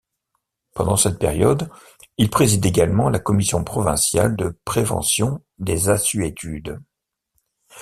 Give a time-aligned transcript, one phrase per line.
[0.73, 1.69] Pendant cette période,
[2.17, 6.79] il préside également la Commission Provinciale de Prévention des Assuétudes.